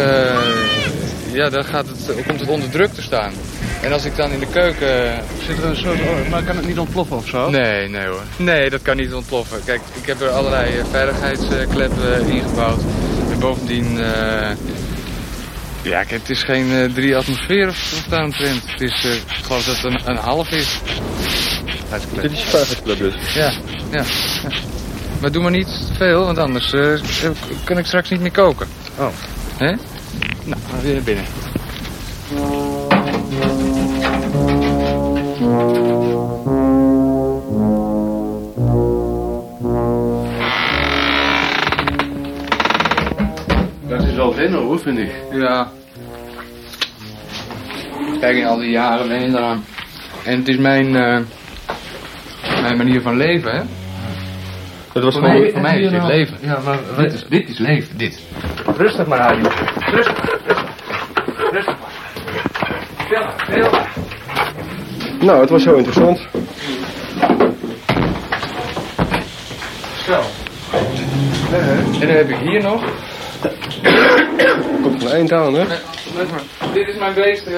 eh, 1.33 1.39
ja, 1.39 1.49
daar 1.49 1.63
gaat 1.63 1.87
het, 1.87 2.25
komt 2.27 2.39
het 2.39 2.49
onder 2.49 2.69
druk 2.69 2.93
te 2.93 3.01
staan. 3.01 3.33
En 3.81 3.91
als 3.93 4.05
ik 4.05 4.15
dan 4.15 4.31
in 4.31 4.39
de 4.39 4.47
keuken... 4.47 5.19
Zit 5.47 5.57
er 5.57 5.65
een 5.65 5.75
soort... 5.75 5.99
oh, 5.99 6.29
maar 6.29 6.43
kan 6.43 6.55
het 6.55 6.67
niet 6.67 6.79
ontploffen 6.79 7.17
of 7.17 7.27
zo? 7.27 7.49
Nee, 7.49 7.89
nee 7.89 8.05
hoor. 8.05 8.23
Nee, 8.37 8.69
dat 8.69 8.81
kan 8.81 8.97
niet 8.97 9.13
ontploffen. 9.13 9.59
Kijk, 9.65 9.81
ik 10.01 10.05
heb 10.07 10.21
er 10.21 10.29
allerlei 10.29 10.77
eh, 10.77 10.85
veiligheidskleppen 10.91 12.27
ingebouwd. 12.27 12.81
En 13.31 13.39
bovendien... 13.39 13.99
eh, 13.99 14.49
ja, 15.81 16.03
kijk, 16.03 16.21
het 16.21 16.29
is 16.29 16.43
geen 16.43 16.71
eh, 16.71 16.93
drie 16.93 17.17
atmosfeer 17.17 17.67
of, 17.67 17.93
of 17.93 18.05
daaromtrent. 18.09 18.71
Het 18.71 18.81
is, 18.81 19.05
eh, 19.05 19.15
ik 19.15 19.43
geloof 19.43 19.65
dat 19.65 19.75
het 19.75 19.83
een, 19.83 19.99
een 20.09 20.17
half 20.17 20.51
is. 20.51 20.79
Dit 22.21 22.31
is 22.31 22.39
je 22.39 22.45
veiligheidsclub 22.45 22.97
dus. 22.97 23.33
Ja, 23.33 23.51
ja, 23.91 24.03
ja. 24.43 24.49
Maar 25.21 25.31
doe 25.31 25.41
maar 25.41 25.51
niet 25.51 25.67
te 25.87 25.93
veel, 25.97 26.25
want 26.25 26.37
anders 26.37 26.73
eh, 26.73 26.93
kan 27.63 27.77
ik 27.77 27.85
straks 27.85 28.09
niet 28.09 28.19
meer 28.21 28.31
koken. 28.31 28.67
Oh. 28.97 29.07
Hè? 29.57 29.73
Nou, 30.45 30.61
weer 30.81 30.93
naar 30.93 31.03
binnen. 31.03 31.25
Dat 43.87 44.03
is 44.07 44.15
wel 44.15 44.35
winnen 44.35 44.59
hoor, 44.59 44.79
vind 44.79 44.97
ik. 44.97 45.11
Ja. 45.31 45.71
Kijk, 48.19 48.37
in 48.37 48.45
al 48.45 48.57
die 48.57 48.69
jaren 48.69 49.07
mee 49.07 49.27
eraan. 49.27 49.65
En 50.25 50.37
het 50.37 50.47
is 50.47 50.57
mijn, 50.57 50.95
eh, 50.95 51.19
mijn 52.61 52.77
manier 52.77 53.01
van 53.01 53.17
leven, 53.17 53.51
hè. 53.51 53.61
Dat 54.93 55.03
was 55.03 55.13
Voor 55.13 55.23
gewoon... 55.23 55.39
mij, 55.41 55.51
voor 55.51 55.61
mij 55.61 55.79
is 55.81 55.89
dit 55.91 56.03
leven. 56.03 56.37
Ja, 56.41 56.59
maar 56.65 56.77
Dit 56.97 57.13
is, 57.13 57.25
dit 57.29 57.49
is 57.49 57.57
leven, 57.57 57.97
dit. 57.97 58.19
rustig 58.77 59.07
maar, 59.07 59.19
Harry. 59.19 59.41
Rustig, 59.91 60.19
rustig. 60.45 60.63
Rustig 61.51 61.75
maar. 61.79 61.91
Veel 63.07 63.19
maar, 63.23 63.45
veel 63.49 63.69
maar. 63.71 63.91
Nou, 65.19 65.39
het 65.41 65.49
was 65.49 65.63
heel 65.65 65.75
interessant. 65.75 66.19
Zo. 70.05 70.21
En 72.01 72.07
dan 72.07 72.09
heb 72.15 72.29
ik 72.29 72.37
hier 72.37 72.61
nog. 72.61 72.83
Komt 74.81 75.03
van 75.03 75.11
eind 75.11 75.31
aan, 75.31 75.53
hè? 75.53 75.63
Let 76.15 76.31
maar. 76.31 76.71
Dit 76.73 76.87
is 76.87 76.97
mijn 76.97 77.13
beest, 77.13 77.45
eh, 77.47 77.53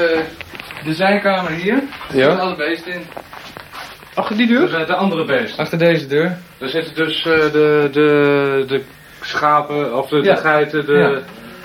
de 0.84 0.94
zijkamer 0.94 1.52
hier. 1.52 1.74
Er 2.10 2.18
Ja. 2.18 2.24
zitten 2.24 2.40
alle 2.40 2.56
beesten 2.56 2.94
in. 2.94 3.02
Achter 4.16 4.38
die 4.38 4.48
deur? 4.48 4.70
De, 4.70 4.86
de 4.86 4.96
andere 4.96 5.26
beest. 5.26 5.60
Achter 5.60 5.78
deze 5.78 6.08
deur. 6.08 6.38
Daar 6.58 6.70
zitten 6.70 6.96
dus 6.96 7.18
eh, 7.26 7.52
de, 7.52 7.90
de, 7.92 8.64
de 8.68 8.82
schapen, 9.22 9.98
of 9.98 10.10
de, 10.10 10.16
Ja. 10.16 10.34
de 10.36 10.42
geiten, 10.42 10.86
de, 10.86 10.94
Ja. 10.94 11.10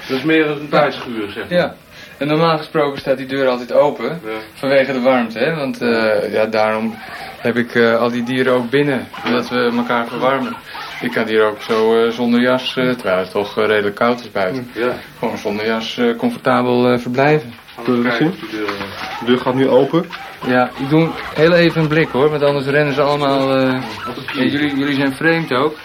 dat 0.08 0.16
is 0.18 0.22
meer 0.22 0.46
een 0.50 0.68
bijschuur, 0.70 1.30
zeg 1.30 1.48
maar. 1.48 1.58
Ja. 1.58 1.74
En 2.18 2.26
normaal 2.26 2.58
gesproken 2.58 2.98
staat 3.00 3.16
die 3.16 3.26
deur 3.26 3.48
altijd 3.48 3.72
open. 3.72 4.04
Ja. 4.04 4.30
Vanwege 4.54 4.92
de 4.92 5.00
warmte, 5.00 5.38
hè? 5.38 5.54
Want 5.54 5.80
eh, 5.82 6.32
ja, 6.32 6.46
daarom 6.46 6.94
heb 7.38 7.56
ik 7.56 7.74
eh, 7.74 7.96
al 8.00 8.10
die 8.10 8.22
dieren 8.22 8.52
ook 8.52 8.70
binnen. 8.70 9.06
Zodat 9.24 9.48
we 9.48 9.72
elkaar 9.76 10.06
verwarmen. 10.06 10.56
Ik 11.00 11.10
kan 11.12 11.26
hier 11.26 11.44
ook 11.44 11.62
zo 11.62 12.10
zonder 12.10 12.40
jas, 12.40 12.72
terwijl 12.72 13.18
het 13.18 13.30
toch 13.30 13.56
redelijk 13.56 13.94
koud 13.96 14.20
is 14.20 14.30
buiten. 14.30 14.70
Ja. 14.74 14.92
Gewoon 15.18 15.38
zonder 15.38 15.66
jas 15.66 16.00
comfortabel 16.16 16.98
verblijven. 16.98 17.54
Kunnen 17.84 18.02
we 18.02 18.16
zien? 18.16 18.34
De 18.50 19.24
deur 19.24 19.38
gaat 19.38 19.54
nu 19.54 19.68
open. 19.68 20.10
Ja, 20.46 20.70
ik 20.78 20.88
doe 20.88 21.08
heel 21.34 21.52
even 21.52 21.80
een 21.80 21.88
blik 21.88 22.08
hoor, 22.08 22.30
want 22.30 22.42
anders 22.42 22.66
rennen 22.66 22.94
ze 22.94 23.00
allemaal... 23.02 23.56
eh, 23.56 23.72
het 24.04 24.16
ja, 24.34 24.42
jullie, 24.42 24.76
jullie 24.76 24.94
zijn 24.94 25.14
vreemd 25.14 25.52
ook. 25.52 25.76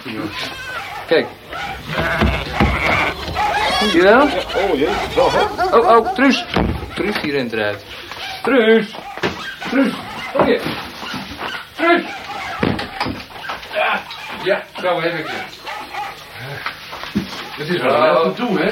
Kijk. 1.08 1.28
Zie 3.80 3.94
je 3.98 4.02
wel? 4.04 4.22
Oh 4.24 4.78
jee, 4.78 4.88
wel? 5.16 5.25
Oh, 5.82 5.90
oh, 5.98 6.14
Truus. 6.14 6.46
Truus 6.96 7.22
die 7.22 7.32
rent 7.32 7.54
eruit. 7.54 7.86
Truus. 8.44 8.96
Truus. 9.70 9.94
Kom 10.34 10.48
je. 10.48 10.62
Truus. 11.75 12.02
Ja. 13.74 14.02
Ja, 14.44 14.64
zo 14.82 15.02
heb 15.02 15.14
ik 15.14 15.28
je. 15.28 15.34
Het 17.58 17.70
is 17.70 17.82
wel 17.82 18.04
heel 18.04 18.34
te 18.34 18.42
doen, 18.42 18.58
hè? 18.58 18.70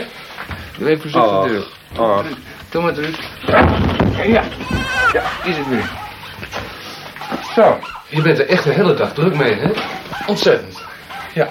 Even 0.88 1.02
voorzichtig 1.02 1.42
de 1.44 1.48
deur. 1.50 1.66
Ah, 2.06 2.26
Kom 2.74 2.84
maar, 2.84 2.94
Truus. 2.94 3.16
Ja. 4.26 4.44
Ja, 5.14 5.24
is 5.44 5.58
het 5.58 5.68
weer. 5.70 5.90
Zo. 7.56 7.80
Je 8.08 8.22
bent 8.22 8.40
er 8.40 8.48
echt 8.48 8.64
de 8.64 8.72
hele 8.72 8.94
dag 8.94 9.14
druk 9.14 9.36
mee, 9.36 9.54
hè? 9.60 9.70
Ontzettend. 10.26 10.82
Ja. 11.34 11.48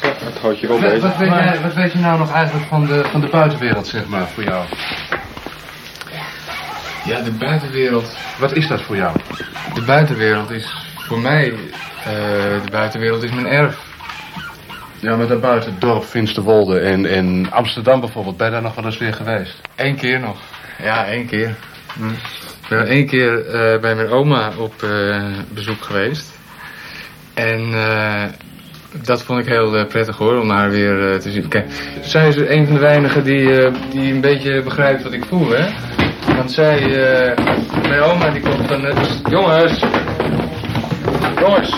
het 0.00 0.38
houdt 0.40 0.60
je 0.60 0.66
wel 0.66 0.80
Wat, 0.80 0.90
bezig. 0.90 1.02
wat, 1.08 1.16
weet 1.16 1.28
jij, 1.28 1.60
wat 1.62 1.74
weet 1.74 1.92
je 1.92 1.98
nou 1.98 2.18
nog 2.18 2.32
eigenlijk 2.32 2.66
van 2.66 2.86
de, 2.86 3.04
van 3.10 3.20
de 3.20 3.26
buitenwereld, 3.28 3.86
zeg 3.86 4.06
maar, 4.06 4.26
voor 4.28 4.42
jou? 4.44 4.64
Ja, 7.04 7.20
de 7.20 7.30
buitenwereld. 7.30 8.16
Wat 8.38 8.52
is 8.52 8.68
dat 8.68 8.82
voor 8.82 8.96
jou? 8.96 9.16
De 9.74 9.82
buitenwereld 9.82 10.50
is 10.50 10.74
voor 10.96 11.18
mij... 11.20 11.52
eh, 12.04 12.12
de 12.64 12.70
buitenwereld 12.70 13.22
is 13.22 13.30
mijn 13.30 13.46
erf. 13.46 13.76
Ja, 15.00 15.16
maar 15.16 15.26
daarbuiten 15.26 15.70
het 15.70 15.80
dorp 15.80 16.04
Finsterwolde 16.04 16.78
en, 16.80 17.06
en 17.06 17.46
Amsterdam 17.52 18.00
bijvoorbeeld, 18.00 18.36
ben 18.36 18.46
je 18.46 18.52
daar 18.52 18.62
nog 18.62 18.74
wel 18.74 18.84
eens 18.84 18.98
weer 18.98 19.14
geweest? 19.14 19.60
Eén 19.76 19.96
keer 19.96 20.20
nog. 20.20 20.36
Ja, 20.82 21.06
één 21.06 21.26
keer. 21.26 21.48
Ik 22.62 22.68
ben 22.68 22.86
één 22.86 23.06
keer 23.06 23.46
eh, 23.46 23.80
bij 23.80 23.94
mijn 23.94 24.08
oma 24.08 24.50
op 24.58 24.82
eh, 24.82 25.22
bezoek 25.54 25.82
geweest. 25.82 26.38
En 27.34 27.74
eh, 27.74 28.22
dat 29.04 29.22
vond 29.22 29.38
ik 29.40 29.46
heel 29.46 29.76
eh, 29.76 29.86
prettig 29.86 30.16
hoor, 30.16 30.40
om 30.40 30.50
haar 30.50 30.70
weer 30.70 31.12
eh, 31.12 31.18
te 31.18 31.30
zien. 31.30 31.48
Kijk, 31.48 31.66
zij 32.02 32.28
is 32.28 32.36
een 32.36 32.64
van 32.66 32.74
de 32.74 32.80
weinigen 32.80 33.24
die, 33.24 33.62
eh, 33.62 33.72
die 33.90 34.12
een 34.12 34.20
beetje 34.20 34.62
begrijpt 34.62 35.02
wat 35.02 35.12
ik 35.12 35.24
voel, 35.24 35.48
hè. 35.50 35.66
Want 36.36 36.52
zij, 36.52 36.78
eh, 36.78 37.44
mijn 37.88 38.00
oma 38.00 38.30
die 38.30 38.42
komt 38.42 38.66
van, 38.66 38.80
jongens, 39.30 39.82
jongens. 41.40 41.70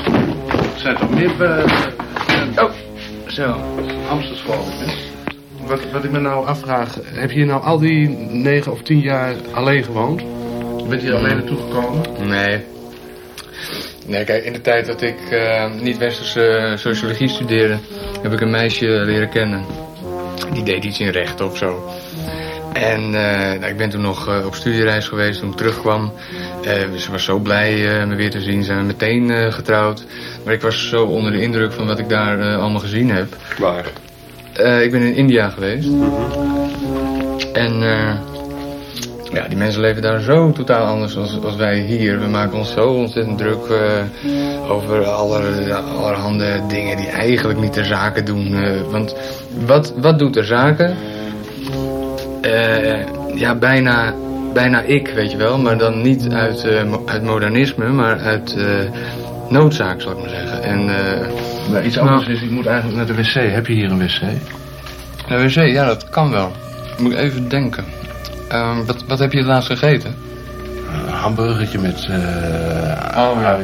Er 0.75 0.81
zijn 0.85 0.97
toch 0.97 1.11
meer 1.11 1.31
uh, 1.41 1.65
Oh, 2.57 2.71
zo. 3.33 3.57
Amsterdam? 4.09 4.59
Wat, 5.67 5.91
wat 5.91 6.05
ik 6.05 6.11
me 6.11 6.19
nou 6.19 6.47
afvraag, 6.47 6.99
heb 7.05 7.31
je 7.31 7.37
hier 7.37 7.47
nou 7.47 7.63
al 7.63 7.79
die 7.79 8.09
negen 8.31 8.73
of 8.73 8.83
tien 8.83 9.01
jaar 9.01 9.35
alleen 9.53 9.85
gewoond? 9.85 10.21
Je 10.77 10.85
bent 10.89 11.03
hier 11.03 11.15
alleen 11.15 11.37
naartoe 11.37 11.59
gekomen? 11.59 12.29
Nee. 12.29 12.65
Nee, 14.07 14.25
kijk, 14.25 14.45
in 14.45 14.53
de 14.53 14.61
tijd 14.61 14.87
dat 14.87 15.03
ik 15.03 15.31
eh, 15.31 15.71
niet-westerse 15.81 16.75
sociologie 16.77 17.29
studeerde, 17.29 17.79
heb 18.23 18.33
ik 18.33 18.41
een 18.41 18.51
meisje 18.51 18.87
leren 18.87 19.29
kennen. 19.29 19.65
Die 20.53 20.63
deed 20.63 20.85
iets 20.85 21.01
in 21.01 21.09
rechten 21.09 21.47
of 21.47 21.57
zo. 21.57 21.91
En 22.73 23.03
eh, 23.05 23.59
nou, 23.61 23.71
ik 23.71 23.77
ben 23.77 23.91
toen 23.91 24.01
nog 24.01 24.29
eh, 24.29 24.47
op 24.47 24.55
studiereis 24.55 25.09
geweest 25.09 25.41
toen 25.41 25.51
ik 25.51 25.57
terugkwam. 25.57 26.13
Eh, 26.65 26.73
ze 26.97 27.11
was 27.11 27.25
zo 27.25 27.39
blij 27.39 28.07
me 28.07 28.15
weer 28.15 28.31
te 28.31 28.41
zien. 28.41 28.63
Zijn 28.63 28.79
we 28.79 28.85
meteen 28.85 29.53
getrouwd. 29.53 30.05
Maar 30.45 30.55
ik 30.55 30.61
was 30.61 30.89
zo 30.89 31.05
onder 31.05 31.33
de 31.33 31.41
indruk 31.41 31.73
van 31.73 31.87
wat 31.87 31.99
ik 31.99 32.09
daar 32.09 32.57
allemaal 32.57 32.81
gezien 32.81 33.11
heb. 33.11 33.37
Waar? 33.59 33.87
Ik 34.83 34.91
ben 34.91 35.03
in 35.03 35.15
India 35.15 35.49
geweest. 35.49 35.89
En 37.53 37.83
eh, 37.83 38.15
ja, 39.33 39.49
die 39.49 39.57
mensen 39.57 39.81
leven 39.81 40.03
daar 40.03 40.21
zo 40.21 40.53
totaal 40.53 40.87
anders 40.87 41.17
als, 41.17 41.39
als 41.45 41.57
wij 41.57 41.79
hier. 41.79 42.21
We 42.21 42.27
maken 42.27 42.59
ons 42.59 42.73
zo 42.73 42.89
ontzettend 42.89 43.39
druk 43.39 43.71
over 44.69 45.05
aller, 45.05 45.73
allerhande 45.75 46.61
dingen 46.69 46.97
die 46.97 47.07
eigenlijk 47.07 47.59
niet 47.59 47.73
ter 47.73 47.85
zake 47.85 48.23
doen. 48.23 48.57
want 48.91 49.15
wat, 49.67 49.93
wat 49.97 50.19
doet 50.19 50.33
ter 50.33 50.45
zake? 50.45 50.95
Eh, 52.41 53.07
ja, 53.35 53.55
bijna, 53.55 54.15
bijna 54.53 54.81
ik, 54.81 55.09
weet 55.09 55.31
je 55.31 55.37
wel. 55.37 55.59
Maar 55.59 55.79
dan 55.79 56.03
niet 56.03 56.29
uit, 56.33 56.67
uit 57.07 57.23
modernisme, 57.23 57.89
maar 57.89 58.19
uit 58.21 58.57
eh, 58.57 58.65
noodzaak, 59.49 60.01
zal 60.01 60.13
ik 60.13 60.19
maar 60.21 60.29
zeggen. 60.29 60.63
En... 60.63 60.85
Maar 61.73 61.85
iets 61.85 61.99
anders 61.99 62.27
is, 62.27 62.43
ik 62.43 62.51
moet 62.51 62.67
eigenlijk 62.67 62.97
naar 62.97 63.07
de 63.07 63.15
wc. 63.23 63.53
Heb 63.53 63.67
je 63.67 63.73
hier 63.73 63.91
een 63.91 63.99
wc? 63.99 64.21
Een 65.29 65.47
wc, 65.47 65.55
ja, 65.55 65.85
dat 65.87 66.09
kan 66.09 66.31
wel. 66.31 66.53
Ik 66.93 66.99
moet 66.99 67.15
even 67.15 67.49
denken. 67.49 67.85
Ehm, 68.49 68.85
wat, 68.85 69.05
wat 69.09 69.19
heb 69.19 69.33
je 69.33 69.43
laatst 69.45 69.69
gegeten? 69.69 70.15
Een 71.07 71.13
hamburgertje 71.13 71.79
met 71.79 72.09
Oh, 73.17 73.39
ja. 73.41 73.59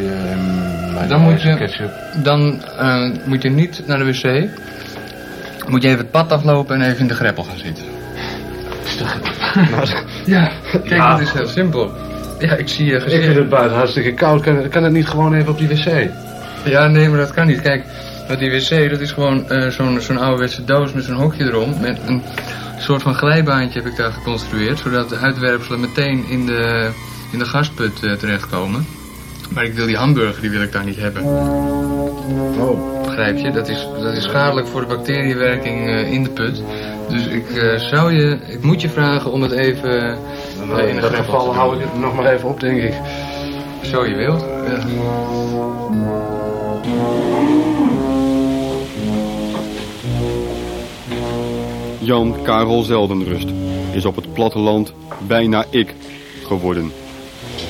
en 1.00 1.08
Dan 1.08 1.20
moet 1.20 1.42
je- 1.42 1.56
ketchup. 1.56 1.90
Dan 2.22 2.62
eh, 2.78 3.10
moet 3.24 3.42
je 3.42 3.50
niet 3.50 3.82
naar 3.86 3.98
de 3.98 4.04
wc. 4.04 4.48
Moet 5.68 5.82
je 5.82 5.88
even 5.88 6.00
het 6.00 6.10
pad 6.10 6.32
aflopen 6.32 6.80
en 6.80 6.88
even 6.88 7.00
in 7.00 7.06
de 7.06 7.14
greppel 7.14 7.42
gaan 7.44 7.58
zitten. 7.58 7.84
ja, 10.24 10.50
kijk, 10.72 10.88
Ja. 10.88 11.10
dat 11.10 11.20
is 11.20 11.32
heel 11.32 11.46
simpel. 11.48 11.92
Ja, 12.38 12.54
ik 12.56 12.68
zie 12.68 12.86
je 12.86 12.94
Ik 12.96 13.02
gezicht. 13.02 13.24
vind 13.24 13.36
het 13.36 13.48
buiten 13.48 13.76
hartstikke 13.76 14.12
koud. 14.14 14.42
Kan, 14.42 14.68
kan 14.68 14.82
het 14.82 14.92
niet 14.92 15.06
gewoon 15.06 15.34
even 15.34 15.48
op 15.52 15.58
die 15.58 15.68
wc? 15.68 16.08
Ja, 16.64 16.86
nee, 16.86 17.08
maar 17.08 17.18
dat 17.18 17.32
kan 17.32 17.46
niet. 17.46 17.60
Kijk, 17.60 17.84
met 18.28 18.38
die 18.38 18.50
wc, 18.50 18.90
dat 18.90 19.00
is 19.00 19.10
gewoon 19.12 19.48
eh, 19.50 19.68
zo'n 19.70 20.00
zo'n 20.00 20.18
ouderwetse 20.18 20.64
doos 20.64 20.92
met 20.92 21.04
zo'n 21.04 21.14
hokje 21.16 21.44
erom. 21.44 21.74
Met 21.80 21.98
een 22.06 22.22
soort 22.78 23.02
van 23.02 23.14
glijbaantje 23.14 23.78
heb 23.82 23.90
ik 23.90 23.96
daar 23.96 24.12
geconstrueerd. 24.12 24.78
Zodat 24.78 25.08
de 25.08 25.16
uitwerpselen 25.16 25.80
meteen 25.80 26.24
in 26.28 26.46
de, 26.46 26.90
in 27.32 27.38
de 27.38 27.44
gasput 27.44 28.02
eh, 28.02 28.12
terechtkomen. 28.12 28.86
Maar 29.50 29.64
ik 29.64 29.74
wil 29.74 29.86
die 29.86 29.96
hamburger, 29.96 30.40
die 30.40 30.50
wil 30.50 30.62
ik 30.62 30.72
daar 30.72 30.84
niet 30.84 30.98
hebben. 31.00 31.22
Oh. 31.22 33.03
Begrijp 33.14 33.38
je? 33.38 33.50
Dat 33.50 33.68
is, 33.68 33.88
dat 34.02 34.14
is 34.14 34.22
schadelijk 34.22 34.66
voor 34.66 34.80
de 34.80 34.86
bacteriewerking 34.86 35.86
eh, 35.88 36.12
in 36.12 36.22
de 36.22 36.30
put. 36.30 36.62
Dus 37.08 37.26
ik 37.26 37.50
eh, 37.50 37.78
zou 37.78 38.12
je, 38.12 38.38
ik 38.46 38.62
moet 38.62 38.80
je 38.80 38.88
vragen 38.88 39.32
om 39.32 39.42
het 39.42 39.52
even 39.52 40.10
eh, 40.10 40.16
Nou, 40.66 40.82
in 40.82 40.94
de 40.94 41.00
dat 41.00 41.14
geval 41.14 41.54
hou 41.54 41.74
ik 41.74 41.80
het 41.80 42.00
nog 42.00 42.14
maar 42.14 42.32
even 42.32 42.48
op, 42.48 42.60
denk 42.60 42.82
ik. 42.82 42.94
Zo 43.82 44.06
je 44.06 44.14
wilt. 44.14 44.40
Ja. 44.40 44.84
Jan 51.98 52.36
Karel 52.42 52.82
Zeldenrust 52.82 53.48
is 53.92 54.04
op 54.04 54.16
het 54.16 54.32
platteland 54.32 54.92
bijna 55.26 55.64
ik 55.70 55.94
geworden. 56.46 56.92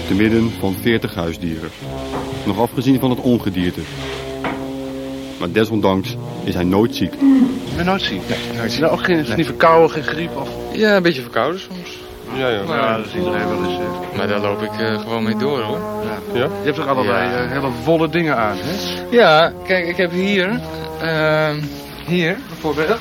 Te 0.07 0.15
midden 0.15 0.51
van 0.59 0.75
40 0.81 1.15
huisdieren. 1.15 1.71
Nog 2.47 2.59
afgezien 2.59 3.01
van 3.01 3.11
het 3.11 3.21
ongedierte. 3.21 3.81
Maar 5.45 5.53
desondanks 5.53 6.17
is 6.45 6.55
hij 6.55 6.65
nooit 6.65 6.97
ziek. 6.97 7.13
Ik 7.15 7.77
ben 7.77 7.85
nooit 7.85 8.03
ziek. 8.03 8.21
Nee, 8.29 8.39
nooit 8.81 8.83
ook 8.93 9.05
geen, 9.05 9.25
niet 9.37 9.47
verkouden, 9.47 9.91
geen 9.91 10.03
griep 10.03 10.37
of... 10.37 10.49
ja, 10.73 10.97
een 10.97 11.03
beetje 11.03 11.21
verkouden 11.23 11.61
soms. 11.61 11.99
Ja, 12.35 12.49
ja. 12.49 12.61
Ja, 12.69 12.97
dat 12.97 13.07
is 13.07 13.15
iedereen 13.15 13.49
wel 13.49 13.65
eens. 13.71 13.79
eh. 13.79 14.17
Maar 14.17 14.29
daar 14.29 14.41
loop 14.41 14.63
ik 14.63 14.71
eh, 14.81 14.99
gewoon 15.01 15.23
mee 15.23 15.37
door 15.37 15.61
hoor. 15.61 15.79
ja. 16.33 16.39
Ja? 16.39 16.45
Je 16.45 16.65
hebt 16.65 16.77
toch 16.77 16.87
allerlei 16.89 17.29
Ja. 17.31 17.37
eh, 17.45 17.51
hele 17.51 17.69
volle 17.83 18.09
dingen 18.09 18.37
aan, 18.37 18.57
hè? 18.61 19.03
Ja, 19.11 19.53
kijk, 19.67 19.87
ik 19.87 19.97
heb 19.97 20.11
hier, 20.11 20.61
ehm, 21.01 21.61
hier 22.07 22.37
bijvoorbeeld, 22.49 22.99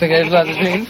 ik 0.00 0.10
even 0.10 0.30
laten 0.30 0.54
zien. 0.64 0.88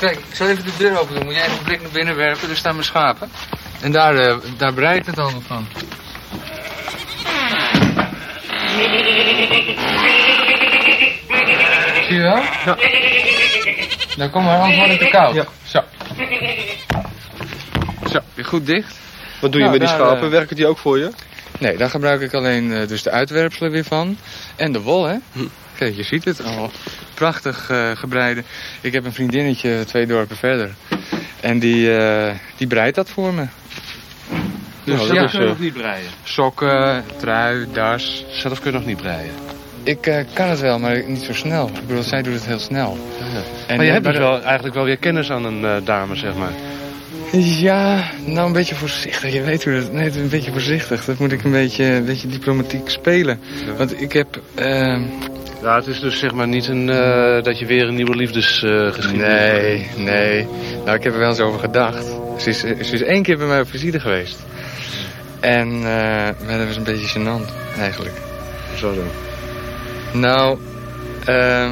Kijk, 0.00 0.16
ik 0.16 0.34
zal 0.34 0.48
even 0.48 0.64
de 0.64 0.70
deur 0.78 1.00
open 1.00 1.14
doen. 1.14 1.24
Moet 1.24 1.34
jij 1.34 1.44
even 1.44 1.58
een 1.58 1.64
blik 1.64 1.82
naar 1.82 1.90
binnen 1.92 2.16
werpen. 2.16 2.50
Er 2.50 2.56
staan 2.56 2.72
mijn 2.72 2.84
schapen. 2.86 3.28
En 3.80 3.92
daar, 3.92 4.16
eh, 4.16 4.36
daar 4.56 4.72
breidt 4.72 5.06
het 5.06 5.18
allemaal 5.18 5.40
van. 5.46 5.66
Zie 12.08 12.14
je 12.16 12.22
wel? 12.22 12.36
Ja. 12.64 12.76
Nou 14.16 14.30
kom 14.30 14.44
maar, 14.44 14.58
anders 14.58 14.76
wordt 14.76 14.90
het 14.92 15.00
te 15.00 15.08
koud. 15.08 15.34
Ja. 15.34 15.44
Zo. 15.64 15.80
Zo, 18.10 18.18
weer 18.34 18.44
goed 18.44 18.66
dicht. 18.66 18.94
Wat 19.40 19.52
doe 19.52 19.60
je 19.60 19.66
Nou, 19.66 19.78
met 19.78 19.88
die 19.88 19.96
schapen? 19.98 20.22
eh, 20.24 20.28
Werken 20.30 20.56
die 20.56 20.66
ook 20.66 20.78
voor 20.78 20.98
je? 20.98 21.10
Nee, 21.58 21.76
daar 21.76 21.90
gebruik 21.90 22.20
ik 22.20 22.34
alleen 22.34 22.72
eh, 22.72 22.86
dus 22.88 23.02
de 23.02 23.10
uitwerpselen 23.10 23.70
weer 23.70 23.84
van. 23.84 24.18
En 24.56 24.72
de 24.72 24.80
wol, 24.80 25.04
hè. 25.04 25.16
Hm. 25.32 25.40
Kijk, 25.78 25.96
je 25.96 26.02
ziet 26.02 26.24
het 26.24 26.44
al. 26.44 26.70
Prachtig 27.14 27.70
eh, 27.70 27.90
gebreide. 27.94 28.42
Ik 28.80 28.92
heb 28.92 29.04
een 29.04 29.12
vriendinnetje 29.12 29.84
twee 29.86 30.06
dorpen 30.06 30.36
verder. 30.36 30.70
En 31.40 31.58
die, 31.58 31.96
eh, 31.98 32.34
die 32.56 32.66
breidt 32.66 32.96
dat 32.96 33.10
voor 33.10 33.34
me. 33.34 33.44
Dus 34.86 35.00
Nou, 35.00 35.14
ja, 35.14 35.20
dat 35.20 35.30
kun 35.30 35.40
je 35.40 35.46
nog 35.46 35.58
niet 35.60 35.72
breien. 35.72 36.10
sokken, 36.22 37.04
trui, 37.16 37.66
das. 37.72 38.24
Zelf 38.28 38.60
kun 38.60 38.70
je 38.70 38.76
nog 38.76 38.86
niet 38.86 38.96
breien. 38.96 39.32
Ik 39.82 40.06
eh, 40.06 40.24
kan 40.32 40.48
het 40.48 40.60
wel, 40.60 40.78
maar 40.78 41.02
niet 41.06 41.22
zo 41.22 41.32
snel. 41.32 41.66
Ik 41.66 41.86
bedoel, 41.86 42.02
zij 42.02 42.22
doet 42.22 42.34
het 42.34 42.46
heel 42.46 42.58
snel. 42.58 42.96
En, 43.66 43.76
maar 43.76 43.84
je 43.84 43.90
eh, 43.90 43.96
hebt 43.96 44.04
dus 44.06 44.18
wel, 44.18 44.42
eigenlijk 44.42 44.74
wel 44.74 44.84
weer 44.84 44.96
kennis 44.96 45.30
aan 45.30 45.44
een 45.44 45.64
eh, 45.64 45.76
dame, 45.84 46.16
zeg 46.16 46.34
maar. 46.34 46.52
Ja, 47.40 48.04
nou 48.24 48.46
een 48.46 48.52
beetje 48.52 48.74
voorzichtig. 48.74 49.32
Je 49.32 49.42
weet 49.42 49.64
hoe 49.64 49.80
dat... 49.80 49.92
Nee, 49.92 50.10
een 50.18 50.28
beetje 50.28 50.52
voorzichtig. 50.52 51.04
Dat 51.04 51.18
moet 51.18 51.32
ik 51.32 51.44
een 51.44 51.50
beetje, 51.50 51.84
een 51.84 52.04
beetje 52.04 52.28
diplomatiek 52.28 52.88
spelen. 52.88 53.40
Want 53.76 54.00
ik 54.00 54.12
heb... 54.12 54.40
ehm, 54.54 55.02
Ja, 55.62 55.76
het 55.76 55.86
is 55.86 56.00
dus 56.00 56.18
zeg 56.18 56.32
maar 56.32 56.48
niet 56.48 56.66
een, 56.68 56.90
eh, 56.90 57.42
dat 57.42 57.58
je 57.58 57.66
weer 57.66 57.88
een 57.88 57.94
nieuwe 57.94 58.16
liefdesgeschiedenis 58.16 59.26
Nee, 59.26 59.86
nee. 59.96 60.46
Nou, 60.84 60.96
ik 60.96 61.02
heb 61.04 61.12
er 61.12 61.18
wel 61.18 61.28
eens 61.28 61.40
over 61.40 61.60
gedacht. 61.60 62.06
Ze 62.36 62.48
is, 62.48 62.60
ze 62.60 62.94
is 62.94 63.02
één 63.02 63.22
keer 63.22 63.38
bij 63.38 63.46
mij 63.46 63.60
op 63.60 63.68
visite 63.70 64.00
geweest. 64.00 64.44
En 65.40 65.68
eh, 65.68 66.46
maar 66.46 66.58
dat 66.58 66.66
was 66.66 66.76
een 66.76 66.82
beetje 66.82 67.18
gênant, 67.18 67.78
eigenlijk. 67.78 68.14
Zo 68.76 68.92
zo. 68.94 69.02
Nou, 70.18 70.58
ehm 71.24 71.70